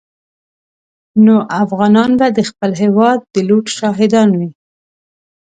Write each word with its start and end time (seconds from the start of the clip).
نو 1.25 1.35
افغانان 1.63 2.11
به 2.19 2.27
د 2.37 2.39
خپل 2.49 2.71
هېواد 2.81 3.19
د 3.33 3.35
لوټ 3.49 3.65
شاهدان 3.77 4.29
وي. 4.39 4.49